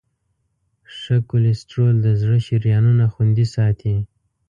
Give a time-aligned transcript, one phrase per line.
[0.97, 3.95] ښه کولیسټرول د زړه شریانونه خوندي ساتي.